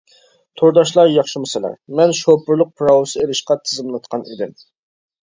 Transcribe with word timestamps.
تورداشلار 0.59 1.09
ياخشىمۇ 1.15 1.49
سىلەر؟ 1.51 1.75
مەن 1.99 2.13
شوپۇرلۇق 2.19 2.71
پىراۋىسى 2.81 3.21
ئېلىشقا 3.25 3.57
تىزىملاتقان 3.67 4.25
ئىدىم. 4.31 4.57